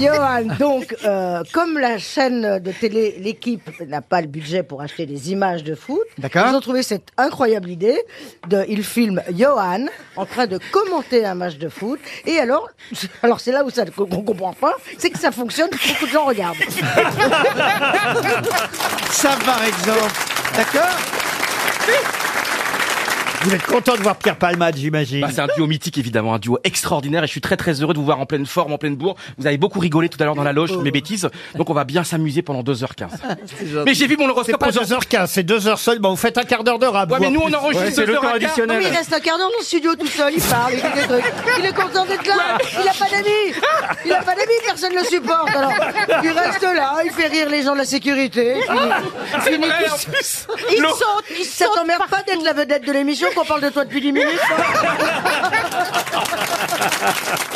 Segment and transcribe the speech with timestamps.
[0.00, 5.06] Johan, donc, euh, comme la chaîne de télé, l'équipe n'a pas le budget pour acheter
[5.06, 8.00] des images de foot, ils ont trouvé cette incroyable idée
[8.48, 9.86] de, ils filment Johan
[10.16, 12.68] en train de commenter un match de foot, et alors,
[13.22, 16.24] alors c'est là où ça qu'on comprend pas, c'est que ça fonctionne, beaucoup de gens
[16.24, 16.56] regardent.
[19.10, 20.12] Ça, par exemple.
[20.56, 20.96] D'accord?
[23.44, 25.20] Vous êtes content de voir Pierre Palmade, j'imagine.
[25.20, 27.92] Bah, c'est un duo mythique évidemment, un duo extraordinaire et je suis très très heureux
[27.92, 29.16] de vous voir en pleine forme, en pleine bourre.
[29.36, 31.82] Vous avez beaucoup rigolé tout à l'heure dans la loge mes bêtises, donc on va
[31.82, 33.08] bien s'amuser pendant 2h15.
[33.84, 34.94] Mais j'ai vu mon c'est horoscope pas aujourd'hui.
[34.96, 36.10] 2h15, c'est 2h seulement.
[36.10, 37.10] Vous faites un quart d'heure de rap.
[37.10, 38.50] Ouais vous, mais nous on enregistre c'est le 2 temps heures et quart.
[38.50, 38.76] additionnel.
[38.76, 40.78] Non, mais il reste un quart d'heure dans le studio tout seul, il parle, il
[40.78, 41.32] fait des trucs.
[41.58, 43.54] Il est content d'être là, il a pas d'amis.
[44.04, 45.48] Il a pas d'amis, personne ne le supporte.
[45.56, 45.72] Alors,
[46.22, 48.54] il reste là, il fait rire les gens de la sécurité.
[48.54, 50.12] Vrai, tout en seul.
[50.12, 50.46] plus.
[50.70, 53.84] Il saute, il Ça t'emmerde pas d'être la vedette de l'émission qu'on parle de toi
[53.84, 54.64] depuis 10 minutes hein